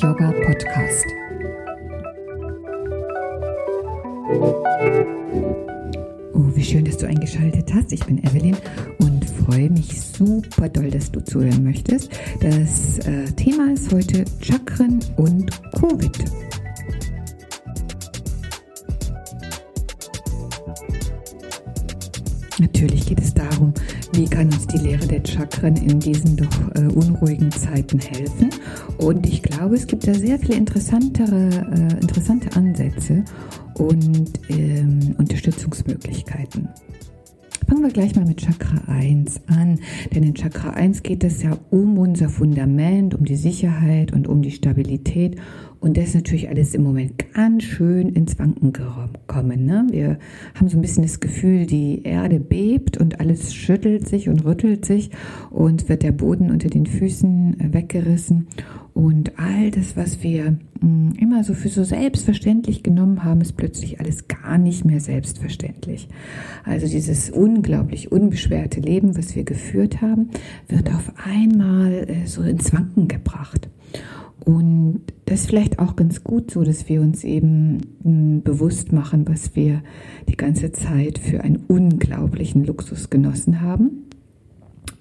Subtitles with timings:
[0.00, 1.06] Yoga Podcast.
[6.34, 7.92] Oh, wie schön, dass du eingeschaltet hast.
[7.92, 8.56] Ich bin Evelyn
[8.98, 12.12] und freue mich super doll, dass du zuhören möchtest.
[12.40, 16.24] Das äh, Thema ist heute Chakren und Covid.
[22.60, 23.72] Natürlich geht es darum,
[24.12, 28.50] wie kann uns die Lehre der Chakren in diesen doch äh, unruhigen Zeiten helfen.
[28.98, 33.24] Und ich glaube, es gibt da sehr viele interessantere, äh, interessante Ansätze
[33.74, 36.68] und ähm, Unterstützungsmöglichkeiten.
[37.68, 39.78] Fangen wir gleich mal mit Chakra 1 an,
[40.14, 44.40] denn in Chakra 1 geht es ja um unser Fundament, um die Sicherheit und um
[44.40, 45.36] die Stabilität
[45.80, 49.64] und das ist natürlich alles im Moment ganz schön ins Wanken gekommen.
[49.64, 49.86] Ne?
[49.90, 50.18] Wir
[50.54, 54.84] haben so ein bisschen das Gefühl, die Erde bebt und alles schüttelt sich und rüttelt
[54.84, 55.10] sich
[55.50, 58.48] und wird der Boden unter den Füßen äh, weggerissen.
[58.92, 64.00] Und all das, was wir hm, immer so für so selbstverständlich genommen haben, ist plötzlich
[64.00, 66.08] alles gar nicht mehr selbstverständlich.
[66.64, 70.30] Also dieses unglaublich unbeschwerte Leben, was wir geführt haben,
[70.66, 73.68] wird auf einmal äh, so ins Wanken gebracht.
[74.44, 79.28] Und das ist vielleicht auch ganz gut so, dass wir uns eben hm, bewusst machen,
[79.28, 79.82] was wir
[80.28, 84.07] die ganze Zeit für einen unglaublichen Luxus genossen haben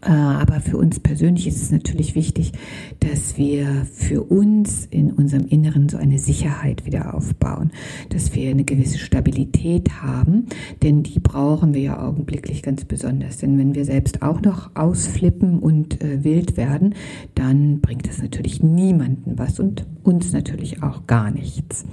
[0.02, 2.52] aber für uns persönlich ist es natürlich wichtig,
[3.00, 7.72] dass wir für uns in unserem Inneren so eine Sicherheit wieder aufbauen,
[8.10, 10.46] dass wir eine gewisse Stabilität haben,
[10.84, 13.38] denn die brauchen wir ja augenblicklich ganz besonders.
[13.38, 16.96] Denn wenn wir selbst auch noch ausflippen und äh, wild werden,
[17.36, 21.86] dann bringt das natürlich niemanden was und uns natürlich auch gar nichts.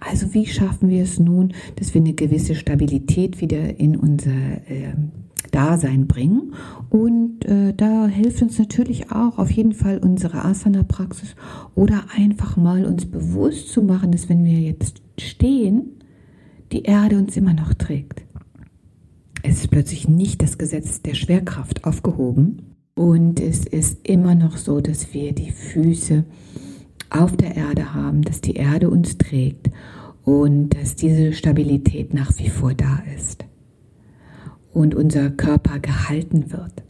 [0.00, 4.94] Also wie schaffen wir es nun, dass wir eine gewisse Stabilität wieder in unser äh,
[5.56, 6.52] Dasein bringen.
[6.90, 11.34] Und äh, da hilft uns natürlich auch auf jeden Fall unsere Asana-Praxis
[11.74, 15.92] oder einfach mal uns bewusst zu machen, dass wenn wir jetzt stehen,
[16.72, 18.22] die Erde uns immer noch trägt.
[19.42, 24.80] Es ist plötzlich nicht das Gesetz der Schwerkraft aufgehoben und es ist immer noch so,
[24.80, 26.24] dass wir die Füße
[27.08, 29.70] auf der Erde haben, dass die Erde uns trägt
[30.24, 33.45] und dass diese Stabilität nach wie vor da ist
[34.76, 36.84] und unser Körper gehalten wird.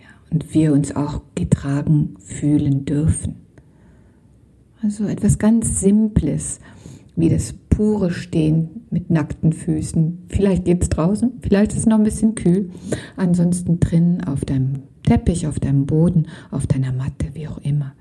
[0.00, 3.34] Ja, und wir uns auch getragen fühlen dürfen.
[4.82, 6.60] Also etwas ganz Simples,
[7.16, 10.24] wie das pure Stehen mit nackten Füßen.
[10.28, 12.70] Vielleicht geht es draußen, vielleicht ist es noch ein bisschen kühl.
[13.18, 17.92] Ansonsten drinnen auf deinem Teppich, auf deinem Boden, auf deiner Matte, wie auch immer.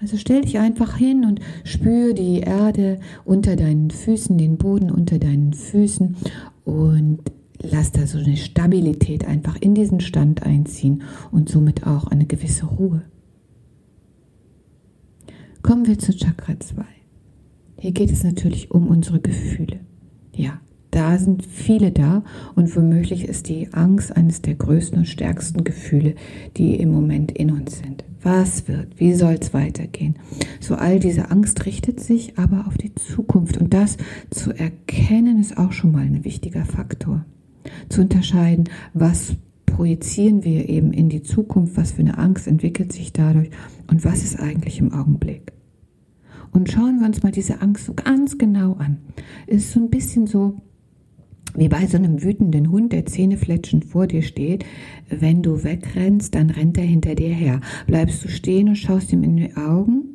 [0.00, 5.20] Also stell dich einfach hin und spür die Erde unter deinen Füßen, den Boden unter
[5.20, 6.16] deinen Füßen
[6.64, 7.20] und
[7.62, 12.66] lass da so eine Stabilität einfach in diesen Stand einziehen und somit auch eine gewisse
[12.66, 13.02] Ruhe.
[15.62, 16.84] Kommen wir zu Chakra 2.
[17.78, 19.80] Hier geht es natürlich um unsere Gefühle.
[20.34, 20.60] Ja,
[20.90, 26.14] da sind viele da und womöglich ist die Angst eines der größten und stärksten Gefühle,
[26.56, 28.04] die im Moment in uns sind.
[28.22, 28.98] Was wird?
[28.98, 30.16] Wie soll es weitergehen?
[30.60, 33.96] So all diese Angst richtet sich aber auf die Zukunft und das
[34.30, 37.24] zu erkennen ist auch schon mal ein wichtiger Faktor
[37.88, 43.12] zu unterscheiden, was projizieren wir eben in die Zukunft, was für eine Angst entwickelt sich
[43.12, 43.50] dadurch
[43.86, 45.52] und was ist eigentlich im Augenblick.
[46.52, 48.98] Und schauen wir uns mal diese Angst so ganz genau an.
[49.46, 50.56] Es ist so ein bisschen so,
[51.54, 54.64] wie bei so einem wütenden Hund, der zähnefletschend vor dir steht.
[55.08, 57.60] Wenn du wegrennst, dann rennt er hinter dir her.
[57.86, 60.09] Bleibst du stehen und schaust ihm in die Augen,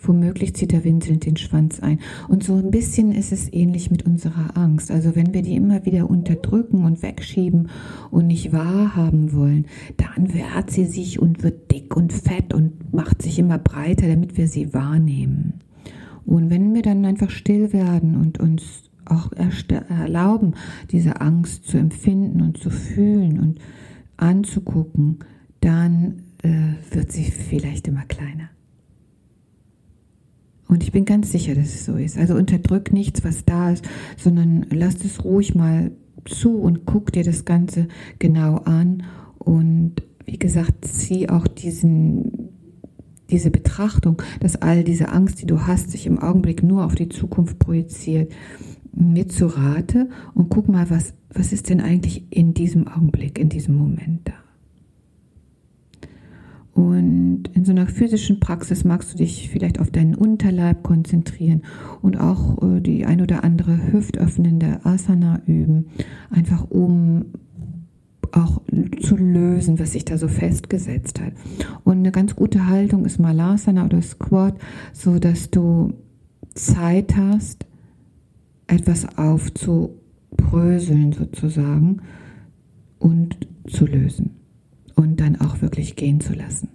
[0.00, 1.98] Womöglich zieht er winselnd den Schwanz ein.
[2.28, 4.90] Und so ein bisschen ist es ähnlich mit unserer Angst.
[4.90, 7.68] Also wenn wir die immer wieder unterdrücken und wegschieben
[8.10, 9.66] und nicht wahrhaben wollen,
[9.96, 14.36] dann wehrt sie sich und wird dick und fett und macht sich immer breiter, damit
[14.36, 15.54] wir sie wahrnehmen.
[16.24, 20.54] Und wenn wir dann einfach still werden und uns auch erlauben,
[20.90, 23.58] diese Angst zu empfinden und zu fühlen und
[24.16, 25.20] anzugucken,
[25.60, 28.50] dann äh, wird sie vielleicht immer kleiner.
[30.68, 32.18] Und ich bin ganz sicher, dass es so ist.
[32.18, 33.88] Also unterdrück nichts, was da ist,
[34.18, 35.92] sondern lass es ruhig mal
[36.26, 37.88] zu und guck dir das Ganze
[38.18, 39.04] genau an.
[39.38, 39.94] Und
[40.26, 42.50] wie gesagt, zieh auch diesen,
[43.30, 47.08] diese Betrachtung, dass all diese Angst, die du hast, sich im Augenblick nur auf die
[47.08, 48.30] Zukunft projiziert,
[48.92, 53.48] mit zu Rate und guck mal, was, was ist denn eigentlich in diesem Augenblick, in
[53.48, 54.47] diesem Moment da.
[56.78, 61.62] Und in so einer physischen Praxis magst du dich vielleicht auf deinen Unterleib konzentrieren
[62.02, 65.86] und auch äh, die ein oder andere hüftöffnende Asana üben,
[66.30, 67.24] einfach um
[68.30, 68.62] auch
[69.00, 71.32] zu lösen, was sich da so festgesetzt hat.
[71.82, 74.56] Und eine ganz gute Haltung ist Malasana oder Squat,
[74.92, 75.94] so dass du
[76.54, 77.66] Zeit hast,
[78.68, 82.02] etwas aufzubröseln sozusagen
[83.00, 83.36] und
[83.66, 84.37] zu lösen
[84.98, 86.70] und dann auch wirklich gehen zu lassen.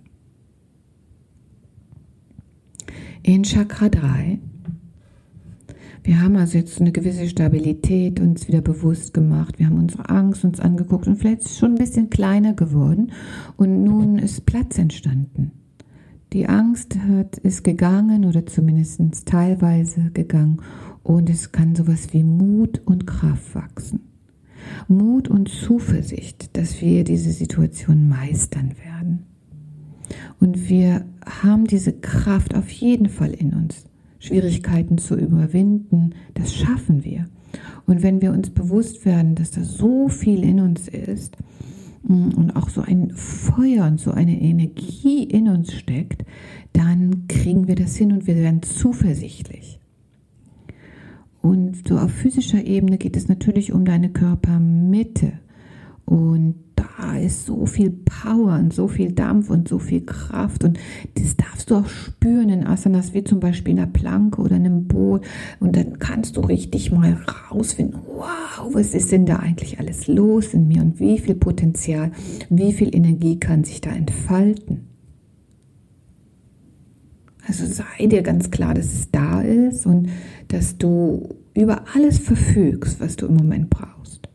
[3.22, 4.40] In Chakra 3
[6.06, 9.58] wir haben also jetzt eine gewisse Stabilität uns wieder bewusst gemacht.
[9.58, 13.14] Wir haben unsere Angst uns angeguckt und vielleicht ist schon ein bisschen kleiner geworden.
[13.56, 15.52] Und nun ist Platz entstanden.
[16.34, 20.62] Die Angst hat, ist gegangen oder zumindest teilweise gegangen.
[21.04, 24.12] Und es kann sowas wie Mut und Kraft wachsen.
[24.88, 29.25] Mut und Zuversicht, dass wir diese Situation meistern werden.
[30.40, 33.86] Und wir haben diese Kraft auf jeden Fall in uns.
[34.20, 37.25] Schwierigkeiten zu überwinden, das schaffen wir.
[37.86, 41.38] Und wenn wir uns bewusst werden, dass da so viel in uns ist
[42.08, 46.24] mm, und auch so ein Feuer und so eine Energie in uns steckt,
[46.72, 49.80] dann kriegen wir das hin und wir werden zuversichtlich.
[51.44, 55.34] Und so auf physischer Ebene geht es natürlich um deine Körpermitte.
[56.06, 60.80] Und da ist so viel Power und so viel Dampf und so viel Kraft und
[61.16, 64.66] das darfst du auch spüren in Asanas, wie zum Beispiel in der Planke oder in
[64.66, 65.25] einem Boot
[65.60, 67.18] und dann kannst du richtig mal
[67.50, 72.12] rausfinden, wow, was ist denn da eigentlich alles los in mir und wie viel Potenzial,
[72.50, 74.88] wie viel Energie kann sich da entfalten.
[77.48, 80.10] Also sei dir ganz klar, dass es da ist und
[80.48, 84.30] dass du über alles verfügst, was du im Moment brauchst.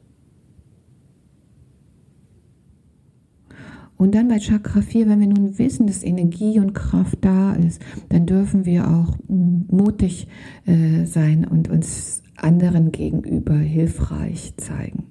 [3.97, 7.83] Und dann bei Chakra 4, wenn wir nun wissen, dass Energie und Kraft da ist,
[8.11, 10.29] dann dürfen wir auch mm, mutig
[10.67, 15.09] äh, sein und uns anderen gegenüber hilfreich zeigen.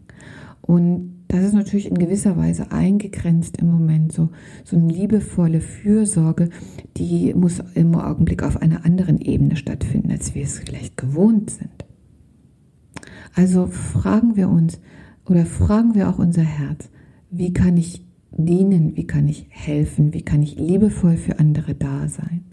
[0.62, 4.14] Und das ist natürlich in gewisser Weise eingegrenzt im Moment.
[4.14, 4.30] So,
[4.64, 6.50] so eine liebevolle Fürsorge,
[6.96, 11.86] die muss im Augenblick auf einer anderen Ebene stattfinden, als wir es vielleicht gewohnt sind.
[13.36, 14.80] Also fragen wir uns
[15.26, 16.90] oder fragen wir auch unser Herz,
[17.30, 22.08] wie kann ich dienen, wie kann ich helfen, wie kann ich liebevoll für andere da
[22.08, 22.46] sein.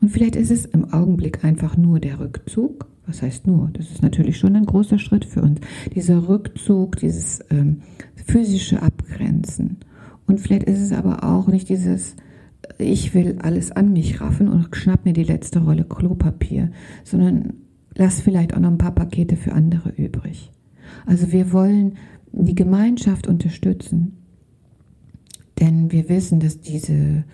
[0.00, 2.86] Und vielleicht ist es im Augenblick einfach nur der Rückzug.
[3.08, 3.70] Was heißt nur?
[3.72, 5.60] Das ist natürlich schon ein großer Schritt für uns.
[5.94, 7.78] Dieser Rückzug, dieses ähm,
[8.14, 9.78] physische Abgrenzen.
[10.26, 12.16] Und vielleicht ist es aber auch nicht dieses,
[12.76, 16.70] ich will alles an mich raffen und schnapp mir die letzte Rolle Klopapier,
[17.02, 17.54] sondern
[17.94, 20.52] lass vielleicht auch noch ein paar Pakete für andere übrig.
[21.06, 21.96] Also wir wollen
[22.32, 24.18] die Gemeinschaft unterstützen.
[25.58, 27.24] Denn wir wissen, dass diese äh,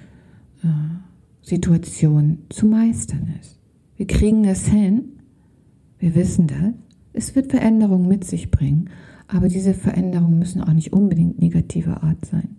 [1.43, 3.59] Situation zu meistern ist.
[3.97, 5.14] Wir kriegen das hin.
[5.99, 6.75] Wir wissen das.
[7.13, 8.91] Es wird Veränderungen mit sich bringen,
[9.29, 12.57] aber diese Veränderungen müssen auch nicht unbedingt negativer Art sein.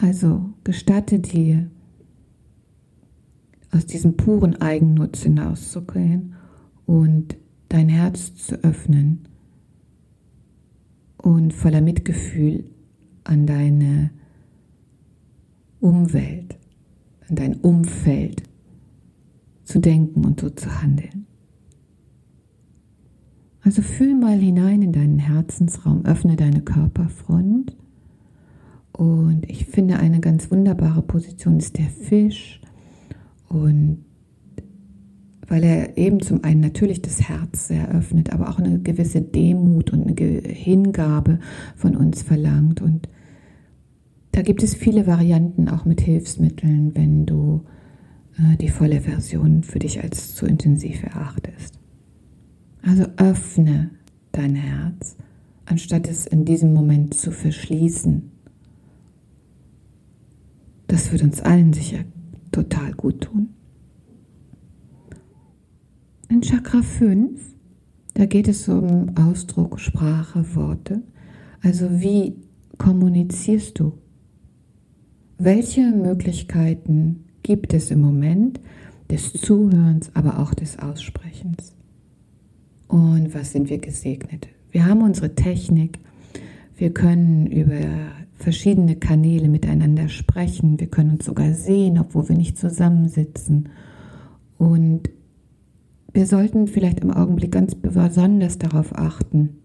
[0.00, 1.70] Also gestatte dir,
[3.70, 6.34] aus diesem puren Eigennutz hinauszugehen
[6.86, 7.36] und
[7.68, 9.26] dein Herz zu öffnen
[11.16, 12.70] und voller Mitgefühl
[13.24, 14.10] an deine
[15.80, 16.56] Umwelt,
[17.28, 18.42] an dein Umfeld
[19.64, 21.26] zu denken und so zu handeln.
[23.62, 27.74] Also fühl mal hinein in deinen Herzensraum, öffne deine Körperfront
[28.92, 32.60] und ich finde eine ganz wunderbare Position ist der Fisch
[33.48, 34.04] und
[35.48, 40.06] weil er eben zum einen natürlich das Herz eröffnet, aber auch eine gewisse Demut und
[40.06, 41.38] eine Hingabe
[41.76, 42.80] von uns verlangt.
[42.80, 43.08] Und
[44.32, 47.62] da gibt es viele Varianten auch mit Hilfsmitteln, wenn du
[48.36, 51.78] die volle Version für dich als zu intensiv erachtest.
[52.82, 53.90] Also öffne
[54.32, 55.16] dein Herz,
[55.66, 58.30] anstatt es in diesem Moment zu verschließen.
[60.88, 62.04] Das wird uns allen sicher
[62.52, 63.50] total gut tun.
[66.28, 67.40] In Chakra 5,
[68.14, 71.02] da geht es um Ausdruck, Sprache, Worte.
[71.62, 72.36] Also wie
[72.78, 73.92] kommunizierst du?
[75.38, 78.58] Welche Möglichkeiten gibt es im Moment
[79.08, 81.76] des Zuhörens, aber auch des Aussprechens?
[82.88, 84.48] Und was sind wir gesegnet?
[84.72, 86.00] Wir haben unsere Technik,
[86.76, 87.78] wir können über
[88.34, 93.68] verschiedene Kanäle miteinander sprechen, wir können uns sogar sehen, obwohl wir nicht zusammensitzen.
[94.58, 95.10] Und
[96.12, 99.60] wir sollten vielleicht im Augenblick ganz besonders darauf achten,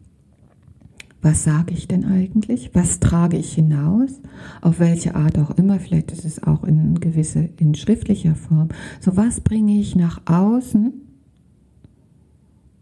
[1.21, 2.71] was sage ich denn eigentlich?
[2.73, 4.21] Was trage ich hinaus?
[4.61, 8.69] Auf welche Art auch immer, vielleicht ist es auch in gewisse, in schriftlicher Form.
[9.01, 10.93] So was bringe ich nach außen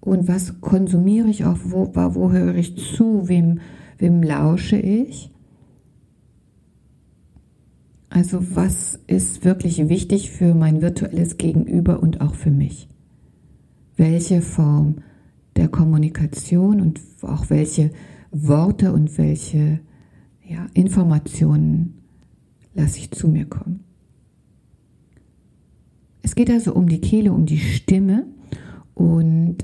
[0.01, 3.59] und was konsumiere ich auch, wo, wo höre ich zu, wem,
[3.97, 5.31] wem lausche ich.
[8.09, 12.87] Also was ist wirklich wichtig für mein virtuelles Gegenüber und auch für mich?
[13.95, 14.99] Welche Form
[15.55, 17.91] der Kommunikation und auch welche
[18.45, 19.79] Worte und welche
[20.47, 21.95] ja, Informationen
[22.73, 23.83] lasse ich zu mir kommen?
[26.21, 28.25] Es geht also um die Kehle, um die Stimme
[28.93, 29.57] und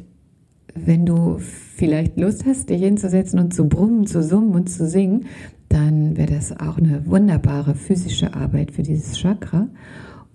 [0.75, 5.25] wenn du vielleicht Lust hast, dich hinzusetzen und zu brummen, zu summen und zu singen,
[5.69, 9.67] dann wäre das auch eine wunderbare physische Arbeit für dieses Chakra.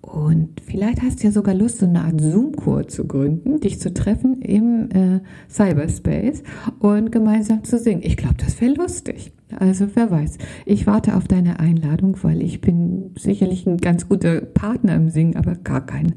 [0.01, 3.93] Und vielleicht hast du ja sogar Lust, so eine Art Zoom-Kur zu gründen, dich zu
[3.93, 6.43] treffen im äh, Cyberspace
[6.79, 8.01] und gemeinsam zu singen.
[8.03, 9.33] Ich glaube, das wäre lustig.
[9.57, 10.37] Also wer weiß.
[10.65, 15.35] Ich warte auf deine Einladung, weil ich bin sicherlich ein ganz guter Partner im Singen,
[15.35, 16.13] aber gar kein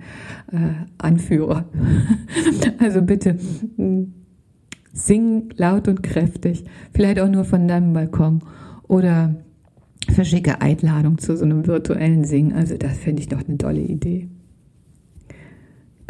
[0.52, 1.64] äh, Anführer.
[2.78, 3.36] also bitte
[3.76, 4.12] hm,
[4.92, 6.64] sing laut und kräftig.
[6.92, 8.40] Vielleicht auch nur von deinem Balkon
[8.86, 9.34] oder
[10.10, 12.52] verschicke Einladung zu so einem virtuellen Singen.
[12.52, 14.28] Also das finde ich doch eine tolle Idee.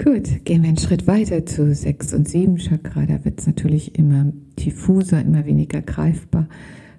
[0.02, 3.06] Gut, gehen wir einen Schritt weiter zu 6 und 7 Chakra.
[3.06, 6.48] Da wird es natürlich immer diffuser, immer weniger greifbar.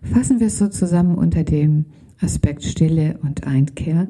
[0.01, 1.85] Fassen wir es so zusammen unter dem
[2.21, 4.07] Aspekt Stille und Einkehr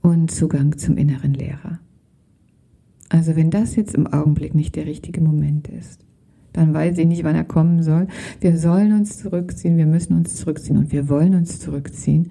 [0.00, 1.78] und Zugang zum inneren Lehrer.
[3.08, 6.04] Also wenn das jetzt im Augenblick nicht der richtige Moment ist,
[6.52, 8.06] dann weiß ich nicht, wann er kommen soll.
[8.40, 12.30] Wir sollen uns zurückziehen, wir müssen uns zurückziehen und wir wollen uns zurückziehen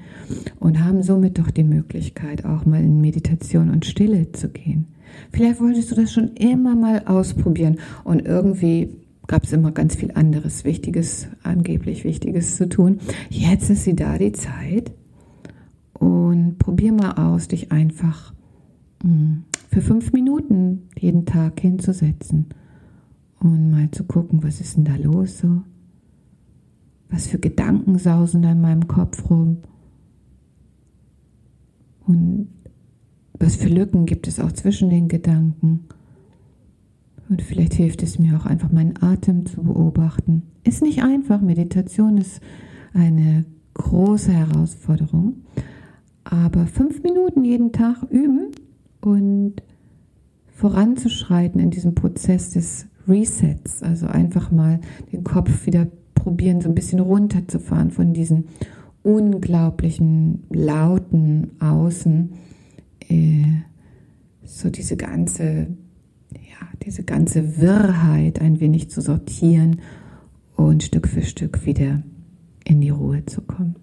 [0.60, 4.88] und haben somit doch die Möglichkeit, auch mal in Meditation und Stille zu gehen.
[5.32, 8.96] Vielleicht wolltest du das schon immer mal ausprobieren und irgendwie
[9.28, 13.00] gab es immer ganz viel anderes Wichtiges, angeblich Wichtiges zu tun.
[13.30, 14.92] Jetzt ist sie da, die Zeit.
[15.94, 18.34] Und probier mal aus, dich einfach
[19.04, 22.48] hm, für fünf Minuten jeden Tag hinzusetzen
[23.42, 25.62] und mal zu gucken, was ist denn da los so?
[27.10, 29.58] Was für Gedanken sausen da in meinem Kopf rum?
[32.06, 32.48] Und
[33.38, 35.86] was für Lücken gibt es auch zwischen den Gedanken?
[37.30, 40.44] Und vielleicht hilft es mir auch einfach, meinen Atem zu beobachten.
[40.64, 41.42] Ist nicht einfach.
[41.42, 42.42] Meditation ist
[42.94, 45.38] eine große Herausforderung.
[46.24, 48.52] Aber fünf Minuten jeden Tag üben
[49.02, 49.64] und
[50.50, 54.80] voranzuschreiten in diesem Prozess des Resets, also einfach mal
[55.12, 58.46] den Kopf wieder probieren, so ein bisschen runterzufahren von diesen
[59.04, 62.34] unglaublichen lauten Außen,
[63.10, 63.46] äh,
[64.44, 65.68] so diese ganze,
[66.34, 69.82] ja, diese ganze Wirrheit ein wenig zu sortieren
[70.56, 72.04] und Stück für Stück wieder
[72.64, 73.76] in die Ruhe zu kommen.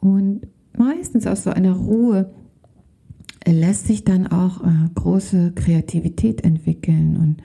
[0.00, 0.42] Und
[0.76, 2.32] meistens aus so einer Ruhe
[3.52, 7.42] lässt sich dann auch äh, große Kreativität entwickeln und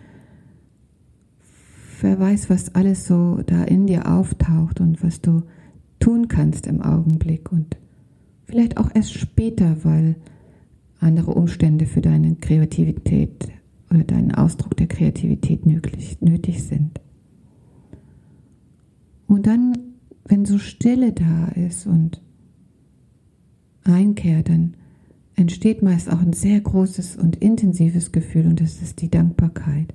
[2.02, 5.44] wer weiß, was alles so da in dir auftaucht und was du
[6.00, 7.78] tun kannst im Augenblick und
[8.46, 10.16] vielleicht auch erst später, weil
[11.00, 13.50] andere Umstände für deine Kreativität
[13.90, 17.00] oder deinen Ausdruck der Kreativität nötig, nötig sind.
[19.28, 19.78] Und dann,
[20.26, 22.22] wenn so Stille da ist und
[23.84, 24.76] Einkehr, dann
[25.42, 29.94] entsteht meist auch ein sehr großes und intensives Gefühl und das ist die Dankbarkeit.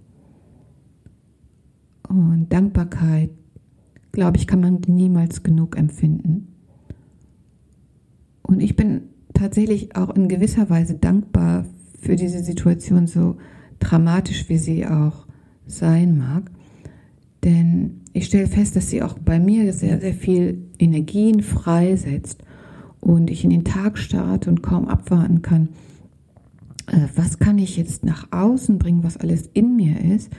[2.08, 3.30] Und Dankbarkeit,
[4.12, 6.48] glaube ich, kann man niemals genug empfinden.
[8.42, 9.02] Und ich bin
[9.34, 11.64] tatsächlich auch in gewisser Weise dankbar
[12.00, 13.36] für diese Situation, so
[13.78, 15.26] dramatisch wie sie auch
[15.66, 16.50] sein mag.
[17.44, 22.42] Denn ich stelle fest, dass sie auch bei mir sehr, sehr viel Energien freisetzt
[23.06, 25.68] und ich in den Tag starte und kaum abwarten kann,
[26.88, 30.32] äh, was kann ich jetzt nach außen bringen, was alles in mir ist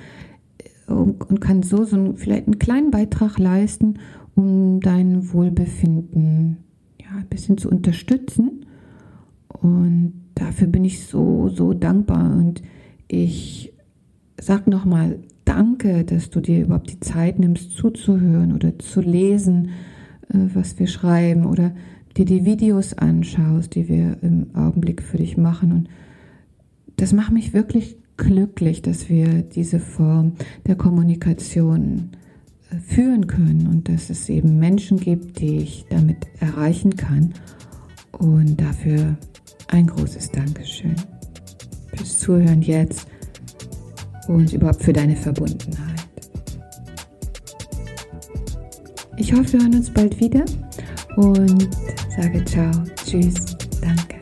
[0.87, 3.99] äh, und kann so, so einen, vielleicht einen kleinen Beitrag leisten,
[4.35, 6.57] um dein Wohlbefinden
[7.01, 8.65] ja, ein bisschen zu unterstützen.
[9.47, 12.35] Und dafür bin ich so, so dankbar.
[12.35, 12.61] Und
[13.07, 13.73] ich
[14.39, 19.69] sag nochmal Danke, dass du dir überhaupt die Zeit nimmst, zuzuhören oder zu lesen,
[20.27, 21.71] äh, was wir schreiben oder
[22.17, 25.71] dir die Videos anschaust, die wir im Augenblick für dich machen.
[25.71, 25.89] Und
[26.97, 30.33] das macht mich wirklich glücklich, dass wir diese Form
[30.65, 32.09] der Kommunikation
[32.71, 37.33] äh, führen können und dass es eben Menschen gibt, die ich damit erreichen kann.
[38.11, 39.15] Und dafür
[39.67, 40.95] ein großes Dankeschön
[41.93, 43.07] fürs Zuhören jetzt
[44.27, 46.07] und überhaupt für deine Verbundenheit.
[49.17, 50.45] Ich hoffe, wir hören uns bald wieder
[51.15, 51.69] und
[52.17, 52.71] sage ciao,
[53.05, 53.35] tschüss,
[53.79, 54.16] danke.